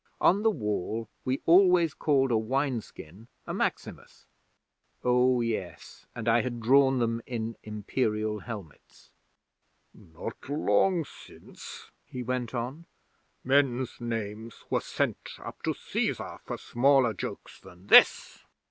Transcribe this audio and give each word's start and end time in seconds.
On 0.19 0.41
the 0.41 0.49
Wall, 0.49 1.07
we 1.23 1.43
always 1.45 1.93
called 1.93 2.31
a 2.31 2.35
wine 2.39 2.81
skin 2.81 3.27
a 3.45 3.53
"Maximus". 3.53 4.25
Oh, 5.03 5.41
yes; 5.41 6.07
and 6.15 6.27
I 6.27 6.41
had 6.41 6.59
drawn 6.59 6.97
them 6.97 7.21
in 7.27 7.55
Imperial 7.61 8.39
helmets. 8.39 9.11
'"Not 9.93 10.49
long 10.49 11.05
since," 11.05 11.91
he 12.03 12.23
went 12.23 12.55
on, 12.55 12.87
"men's 13.43 13.97
names 14.01 14.65
were 14.71 14.81
sent 14.81 15.33
up 15.37 15.61
to 15.65 15.73
Cæsar 15.75 16.39
for 16.45 16.57
smaller 16.57 17.13
jokes 17.13 17.59
than 17.59 17.85
this." 17.85 18.43